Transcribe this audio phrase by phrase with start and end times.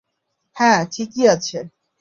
[0.57, 1.59] হ্যাঁঁ, ঠিকই আছে।